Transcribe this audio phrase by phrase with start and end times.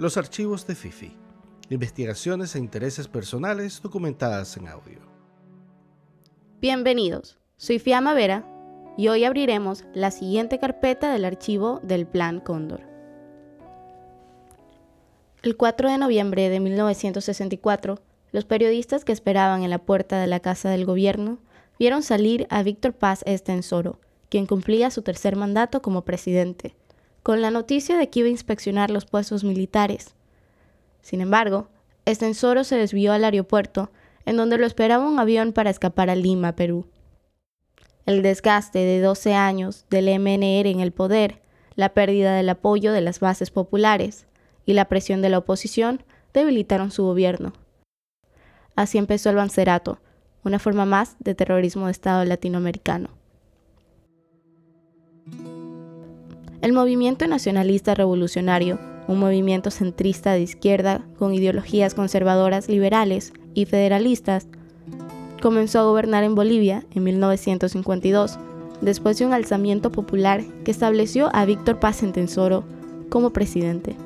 [0.00, 1.12] Los archivos de Fifi.
[1.68, 4.98] Investigaciones e intereses personales documentadas en audio.
[6.58, 8.46] Bienvenidos, soy Fiamma Vera
[8.96, 12.80] y hoy abriremos la siguiente carpeta del archivo del Plan Cóndor.
[15.42, 18.00] El 4 de noviembre de 1964,
[18.32, 21.40] los periodistas que esperaban en la puerta de la Casa del Gobierno
[21.78, 26.74] vieron salir a Víctor Paz Estensoro, quien cumplía su tercer mandato como presidente
[27.22, 30.14] con la noticia de que iba a inspeccionar los puestos militares.
[31.02, 31.68] Sin embargo,
[32.04, 33.90] Estensoro se desvió al aeropuerto,
[34.26, 36.86] en donde lo esperaba un avión para escapar a Lima, Perú.
[38.06, 41.40] El desgaste de 12 años del MNR en el poder,
[41.76, 44.26] la pérdida del apoyo de las bases populares
[44.66, 47.52] y la presión de la oposición debilitaron su gobierno.
[48.76, 50.00] Así empezó el Bancerato,
[50.44, 53.19] una forma más de terrorismo de Estado latinoamericano.
[56.62, 58.78] El movimiento nacionalista revolucionario,
[59.08, 64.46] un movimiento centrista de izquierda con ideologías conservadoras liberales y federalistas,
[65.40, 68.38] comenzó a gobernar en Bolivia en 1952,
[68.82, 72.64] después de un alzamiento popular que estableció a Víctor Paz Entensoro
[73.08, 73.96] como presidente.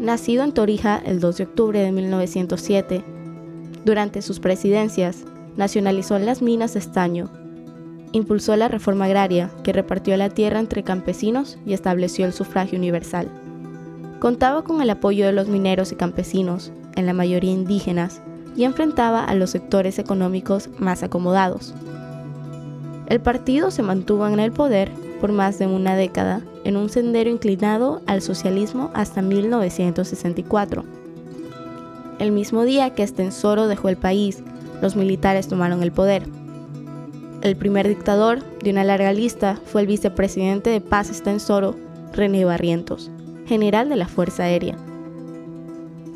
[0.00, 3.04] Nacido en Torija el 2 de octubre de 1907,
[3.84, 5.22] durante sus presidencias
[5.56, 7.30] nacionalizó las minas de estaño
[8.16, 13.28] impulsó la reforma agraria, que repartió la tierra entre campesinos y estableció el sufragio universal.
[14.18, 18.20] Contaba con el apoyo de los mineros y campesinos, en la mayoría indígenas,
[18.56, 21.74] y enfrentaba a los sectores económicos más acomodados.
[23.06, 27.30] El partido se mantuvo en el poder por más de una década en un sendero
[27.30, 30.84] inclinado al socialismo hasta 1964.
[32.18, 34.42] El mismo día que Estensoro dejó el país,
[34.82, 36.24] los militares tomaron el poder.
[37.42, 41.76] El primer dictador de una larga lista fue el vicepresidente de Paz Estensoro,
[42.12, 43.10] René Barrientos,
[43.46, 44.76] general de la Fuerza Aérea.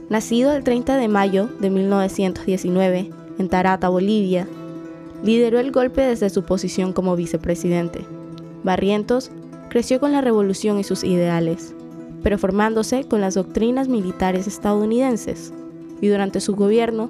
[0.08, 4.48] Nacido el 30 de mayo de 1919 en Tarata, Bolivia,
[5.22, 8.05] lideró el golpe desde su posición como vicepresidente.
[8.64, 9.30] Barrientos
[9.68, 11.74] creció con la revolución y sus ideales,
[12.22, 15.52] pero formándose con las doctrinas militares estadounidenses,
[16.00, 17.08] y durante su gobierno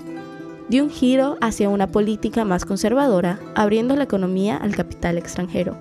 [0.71, 5.77] dio un giro hacia una política más conservadora, abriendo la economía al capital extranjero.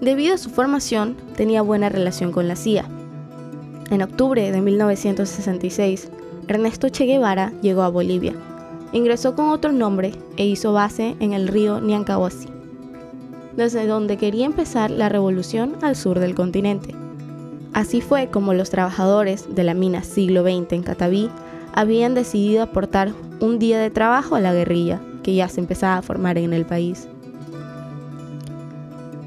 [0.00, 2.84] Debido a su formación, tenía buena relación con la CIA.
[3.90, 6.08] En octubre de 1966,
[6.48, 8.34] Ernesto Che Guevara llegó a Bolivia.
[8.92, 12.48] Ingresó con otro nombre e hizo base en el río Niancahuasi,
[13.56, 16.96] desde donde quería empezar la revolución al sur del continente.
[17.74, 21.30] Así fue como los trabajadores de la mina siglo XX en Cataví
[21.74, 26.02] habían decidido aportar un día de trabajo a la guerrilla que ya se empezaba a
[26.02, 27.08] formar en el país.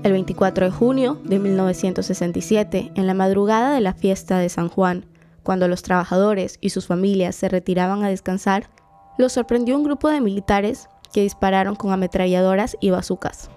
[0.03, 5.05] El 24 de junio de 1967, en la madrugada de la fiesta de San Juan,
[5.41, 8.69] cuando los trabajadores y sus familias se retiraban a descansar,
[9.17, 13.49] los sorprendió un grupo de militares que dispararon con ametralladoras y bazucas.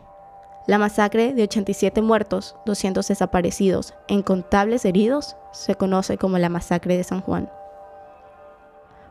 [0.67, 6.97] La masacre de 87 muertos, 200 desaparecidos e incontables heridos se conoce como la masacre
[6.97, 7.51] de San Juan.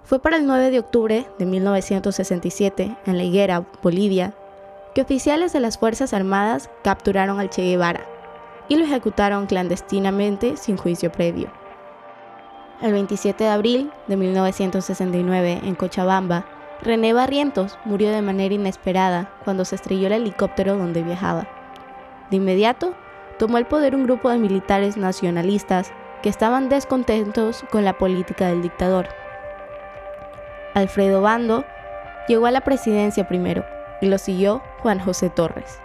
[0.07, 4.33] Fue para el 9 de octubre de 1967, en La Higuera, Bolivia,
[4.95, 8.05] que oficiales de las Fuerzas Armadas capturaron al Che Guevara
[8.69, 11.51] y lo ejecutaron clandestinamente sin juicio previo.
[12.81, 16.45] El 27 de abril de 1969, en Cochabamba,
[16.81, 21.49] René Barrientos murió de manera inesperada cuando se estrelló el helicóptero donde viajaba.
[22.31, 22.93] De inmediato,
[23.37, 25.91] tomó el poder un grupo de militares nacionalistas
[26.23, 29.09] que estaban descontentos con la política del dictador
[30.77, 31.65] Alfredo Bando,
[32.27, 33.65] llegó a la presidencia primero
[33.99, 35.79] y lo siguió Juan José Torres.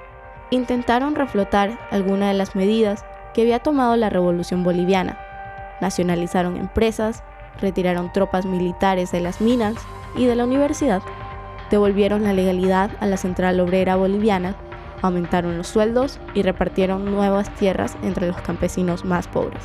[0.50, 5.18] Intentaron reflotar algunas de las medidas que había tomado la revolución boliviana.
[5.80, 7.22] Nacionalizaron empresas,
[7.58, 9.76] retiraron tropas militares de las minas
[10.14, 11.00] y de la universidad,
[11.70, 14.56] devolvieron la legalidad a la central obrera boliviana,
[15.00, 19.62] aumentaron los sueldos y repartieron nuevas tierras entre los campesinos más pobres.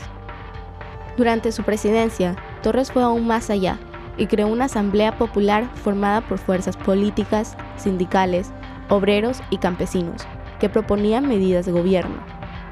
[1.18, 3.78] Durante su presidencia, Torres fue aún más allá
[4.18, 8.52] y creó una asamblea popular formada por fuerzas políticas, sindicales,
[8.90, 10.28] obreros y campesinos,
[10.60, 12.18] que proponían medidas de gobierno.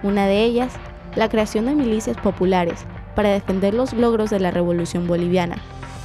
[0.04, 0.74] Una de ellas,
[1.16, 5.58] la creación de milicias populares para defender los logros de la Revolución Boliviana,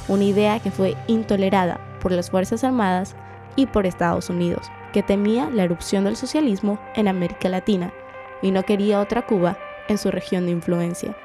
[0.07, 3.15] una idea que fue intolerada por las Fuerzas Armadas
[3.55, 7.91] y por Estados Unidos, que temía la erupción del socialismo en América Latina
[8.41, 11.15] y no quería otra Cuba en su región de influencia.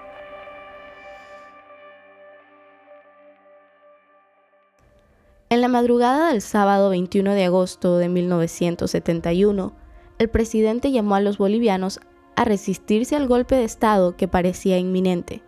[5.57, 9.73] En la madrugada del sábado 21 de agosto de 1971,
[10.19, 11.99] el presidente llamó a los bolivianos
[12.35, 15.41] a resistirse al golpe de Estado que parecía inminente,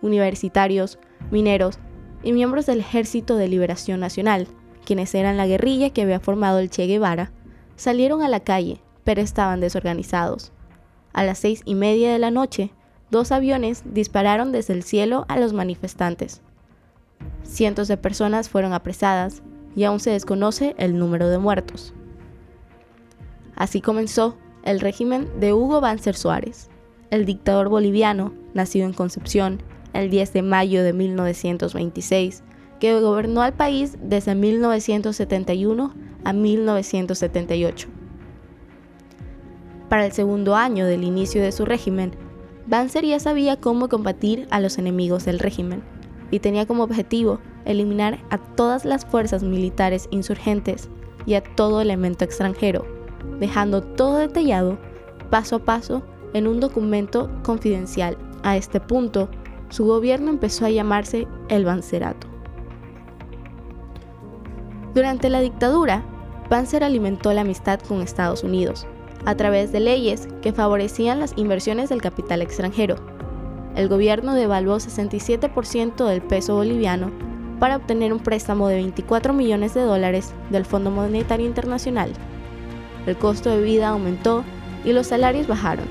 [0.00, 0.98] universitarios,
[1.30, 1.78] mineros
[2.22, 4.48] y miembros del Ejército de Liberación Nacional,
[4.86, 7.30] quienes eran la guerrilla que había formado el Che Guevara,
[7.76, 10.52] salieron a la calle, pero estaban desorganizados.
[11.12, 12.72] A las seis y media de la noche,
[13.10, 16.40] dos aviones dispararon desde el cielo a los manifestantes.
[17.42, 19.42] Cientos de personas fueron apresadas
[19.76, 21.94] y aún se desconoce el número de muertos.
[23.56, 26.68] Así comenzó el régimen de Hugo Banzer Suárez,
[27.10, 29.62] el dictador boliviano, nacido en Concepción
[29.92, 32.42] el 10 de mayo de 1926,
[32.78, 35.94] que gobernó al país desde 1971
[36.24, 37.88] a 1978.
[39.88, 42.12] Para el segundo año del inicio de su régimen,
[42.66, 45.82] Banzer ya sabía cómo combatir a los enemigos del régimen
[46.30, 50.88] y tenía como objetivo eliminar a todas las fuerzas militares insurgentes
[51.26, 52.86] y a todo elemento extranjero,
[53.38, 54.78] dejando todo detallado
[55.30, 56.02] paso a paso
[56.34, 58.16] en un documento confidencial.
[58.42, 59.28] A este punto,
[59.68, 62.26] su gobierno empezó a llamarse el Bancerato.
[64.94, 66.02] Durante la dictadura,
[66.48, 68.86] Banzer alimentó la amistad con Estados Unidos
[69.24, 72.96] a través de leyes que favorecían las inversiones del capital extranjero.
[73.76, 77.12] El gobierno devaluó 67% del peso boliviano
[77.60, 82.10] para obtener un préstamo de 24 millones de dólares del Fondo Monetario Internacional.
[83.06, 84.42] El costo de vida aumentó
[84.84, 85.84] y los salarios bajaron.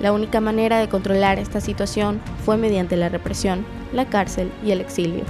[0.00, 4.80] La única manera de controlar esta situación fue mediante la represión, la cárcel y el
[4.80, 5.24] exilio.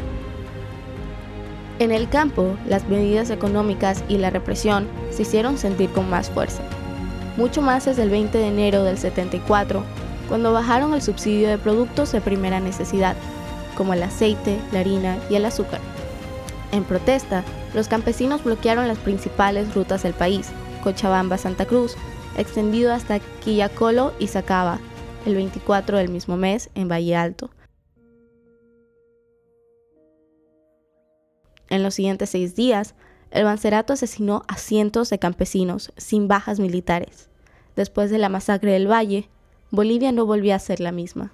[1.79, 6.63] En el campo, las medidas económicas y la represión se hicieron sentir con más fuerza.
[7.37, 9.83] Mucho más desde el 20 de enero del 74,
[10.29, 13.15] cuando bajaron el subsidio de productos de primera necesidad,
[13.77, 15.81] como el aceite, la harina y el azúcar.
[16.73, 17.45] En protesta,
[17.75, 20.51] los campesinos bloquearon las principales rutas del país,
[20.83, 21.95] Cochabamba-Santa Cruz,
[22.37, 24.81] extendido hasta Quillacolo y Sacaba,
[25.25, 27.51] el 24 del mismo mes en Valle Alto.
[31.69, 32.95] En los siguientes seis días,
[33.31, 37.29] el Bancerato asesinó a cientos de campesinos sin bajas militares.
[37.75, 39.29] Después de la masacre del Valle,
[39.71, 41.33] Bolivia no volvió a ser la misma.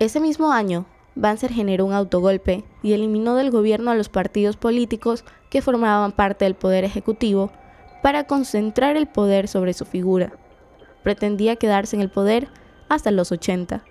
[0.00, 5.26] Ese mismo año, Banzer generó un autogolpe y eliminó del gobierno a los partidos políticos
[5.50, 7.52] que formaban parte del poder ejecutivo
[8.02, 10.32] para concentrar el poder sobre su figura.
[11.02, 12.48] Pretendía quedarse en el poder
[12.88, 13.84] hasta los 80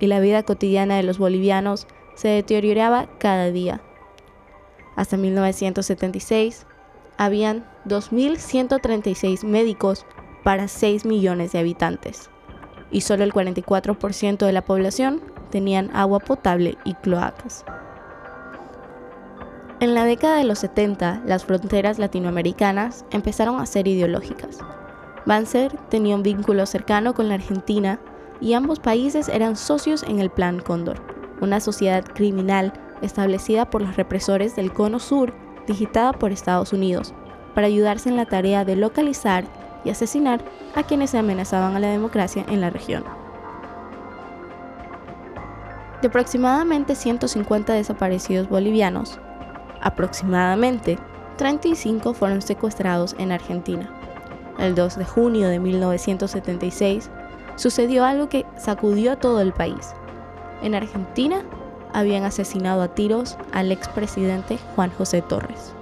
[0.00, 3.80] y la vida cotidiana de los bolivianos se deterioraba cada día.
[4.96, 6.66] Hasta 1976,
[7.16, 10.04] habían 2.136 médicos
[10.42, 12.28] para 6 millones de habitantes,
[12.90, 15.22] y solo el 44% de la población
[15.54, 17.64] tenían agua potable y cloacas.
[19.78, 24.58] En la década de los 70, las fronteras latinoamericanas empezaron a ser ideológicas.
[25.26, 28.00] Banzer tenía un vínculo cercano con la Argentina
[28.40, 32.72] y ambos países eran socios en el Plan Cóndor una sociedad criminal
[33.02, 35.32] establecida por los represores del Cono Sur,
[35.68, 37.14] digitada por Estados Unidos,
[37.54, 39.44] para ayudarse en la tarea de localizar
[39.84, 43.04] y asesinar a quienes amenazaban a la democracia en la región.
[46.04, 49.18] De aproximadamente 150 desaparecidos bolivianos,
[49.80, 50.98] aproximadamente
[51.38, 53.88] 35 fueron secuestrados en Argentina.
[54.58, 57.10] El 2 de junio de 1976
[57.56, 59.94] sucedió algo que sacudió a todo el país
[60.60, 61.42] en Argentina
[61.94, 65.74] habían asesinado a tiros al expresidente Juan José Torres.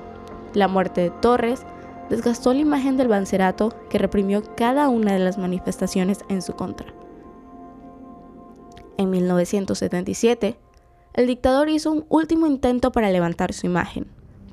[0.55, 1.67] La muerte de Torres
[2.11, 6.87] desgastó la imagen del Bancerato que reprimió cada una de las manifestaciones en su contra.
[8.99, 10.57] En 1977,
[11.15, 14.07] el dictador hizo un último intento para levantar su imagen.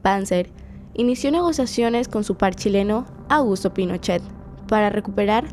[0.04, 0.50] Banzer
[0.94, 4.22] inició negociaciones con su par chileno Augusto Pinochet
[4.68, 5.46] para recuperar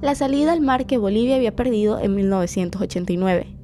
[0.00, 3.62] la salida al mar que Bolivia había perdido en 1989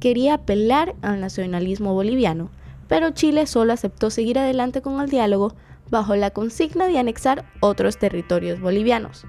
[0.00, 2.50] quería apelar al nacionalismo boliviano,
[2.88, 5.54] pero Chile solo aceptó seguir adelante con el diálogo
[5.90, 9.26] bajo la consigna de anexar otros territorios bolivianos.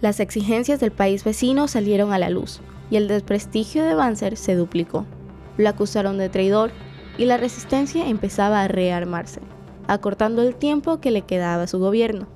[0.00, 4.54] Las exigencias del país vecino salieron a la luz y el desprestigio de Banzer se
[4.54, 5.04] duplicó.
[5.58, 6.70] Lo acusaron de traidor
[7.18, 9.40] y la resistencia empezaba a rearmarse,
[9.86, 12.28] acortando el tiempo que le quedaba a su gobierno.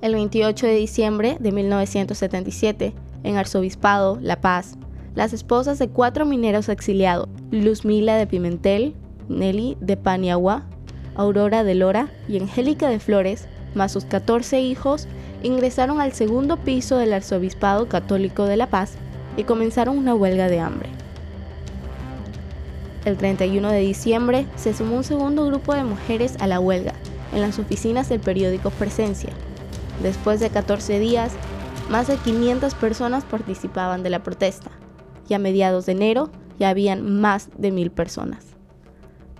[0.00, 4.78] El 28 de diciembre de 1977, en Arzobispado, La Paz,
[5.16, 8.94] las esposas de cuatro mineros exiliados, Luzmila de Pimentel,
[9.28, 10.66] Nelly de Paniagua,
[11.16, 15.08] Aurora de Lora y Angélica de Flores, más sus 14 hijos,
[15.42, 18.94] ingresaron al segundo piso del Arzobispado Católico de La Paz
[19.36, 20.88] y comenzaron una huelga de hambre.
[23.04, 26.94] El 31 de diciembre se sumó un segundo grupo de mujeres a la huelga
[27.32, 29.30] en las oficinas del periódico Presencia.
[30.02, 31.32] Después de 14 días,
[31.88, 34.70] más de 500 personas participaban de la protesta
[35.28, 38.44] y a mediados de enero ya habían más de mil personas.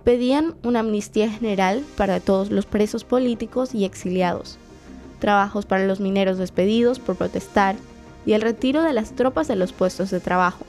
[0.03, 4.57] Pedían una amnistía general para todos los presos políticos y exiliados,
[5.19, 7.75] trabajos para los mineros despedidos por protestar
[8.25, 10.65] y el retiro de las tropas de los puestos de trabajo.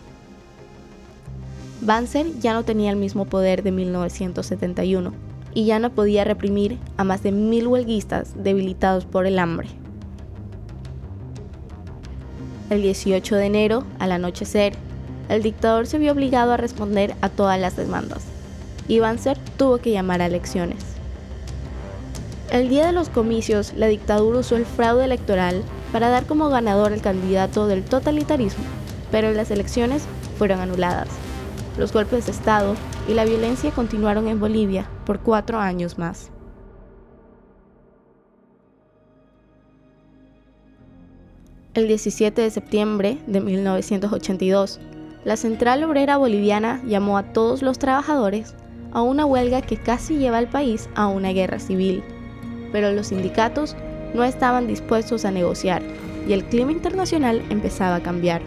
[1.80, 5.12] Banzer ya no tenía el mismo poder de 1971
[5.54, 9.69] y ya no podía reprimir a más de mil huelguistas debilitados por el hambre.
[12.69, 14.75] El 18 de enero, al anochecer,
[15.28, 18.25] el dictador se vio obligado a responder a todas las demandas
[18.90, 20.90] y Banzer tuvo que llamar a elecciones.
[22.50, 26.92] El día de los comicios, la dictadura usó el fraude electoral para dar como ganador
[26.92, 28.64] al candidato del totalitarismo,
[29.12, 30.02] pero las elecciones
[30.37, 31.09] fueron anuladas.
[31.78, 32.75] Los golpes de Estado
[33.09, 36.33] y la violencia continuaron en Bolivia por cuatro años más.
[41.75, 44.80] El 17 de septiembre de 1982,
[45.25, 48.57] la Central Obrera Boliviana llamó a todos los trabajadores
[48.90, 52.02] a una huelga que casi lleva al país a una guerra civil,
[52.73, 53.77] pero los sindicatos
[54.15, 55.83] no estaban dispuestos a negociar
[56.29, 58.43] y el clima internacional empezaba a cambiar.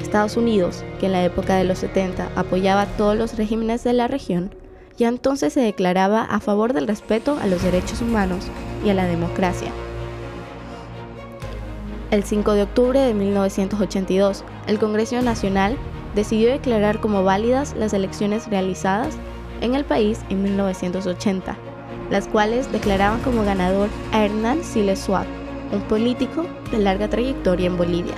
[0.00, 4.08] Estados Unidos, que en la época de los 70 apoyaba todos los regímenes de la
[4.08, 4.50] región,
[4.96, 8.48] ya entonces se declaraba a favor del respeto a los derechos humanos
[8.84, 9.70] y a la democracia.
[12.10, 15.76] El 5 de octubre de 1982, el Congreso Nacional
[16.14, 19.16] decidió declarar como válidas las elecciones realizadas
[19.60, 21.56] en el país en 1980,
[22.10, 25.32] las cuales declaraban como ganador a Hernán Siles Suárez,
[25.72, 28.14] un político de larga trayectoria en Bolivia.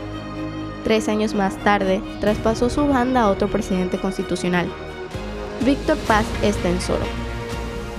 [0.85, 4.67] Tres años más tarde, traspasó su banda a otro presidente constitucional,
[5.65, 7.05] Víctor Paz Estensoro.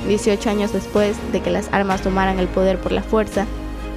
[0.08, 3.46] 18 años después de que las armas tomaran el poder por la fuerza,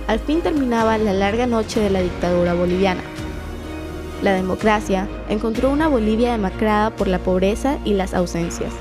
[0.06, 3.02] al fin terminaba la larga noche de la dictadura boliviana.
[4.22, 8.72] La democracia encontró una Bolivia demacrada por la pobreza y las ausencias.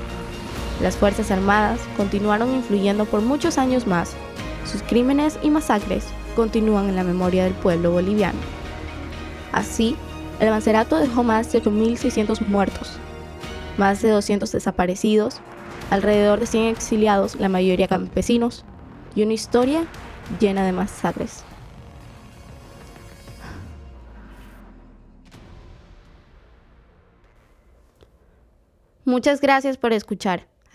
[0.80, 4.14] Las Fuerzas Armadas continuaron influyendo por muchos años más.
[4.70, 6.04] Sus crímenes y masacres
[6.34, 8.38] continúan en la memoria del pueblo boliviano.
[9.52, 9.96] Así,
[10.38, 12.92] el Mancerato dejó más de 8.600 muertos,
[13.78, 15.40] más de 200 desaparecidos,
[15.90, 18.64] alrededor de 100 exiliados, la mayoría campesinos,
[19.14, 19.86] y una historia
[20.40, 21.42] llena de masacres.
[29.06, 30.55] Muchas gracias por escuchar.